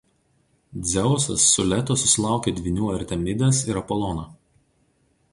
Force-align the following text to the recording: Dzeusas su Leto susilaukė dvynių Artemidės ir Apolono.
Dzeusas 0.85 1.43
su 1.57 1.65
Leto 1.71 1.97
susilaukė 2.03 2.53
dvynių 2.59 2.87
Artemidės 2.93 3.59
ir 3.73 3.81
Apolono. 3.83 4.25